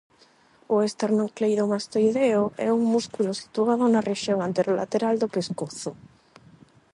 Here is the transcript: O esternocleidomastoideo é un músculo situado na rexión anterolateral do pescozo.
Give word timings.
O 0.75 0.77
esternocleidomastoideo 0.87 2.43
é 2.67 2.69
un 2.77 2.81
músculo 2.93 3.31
situado 3.41 3.83
na 3.87 4.05
rexión 4.11 4.39
anterolateral 4.47 5.15
do 5.19 5.31
pescozo. 5.35 5.91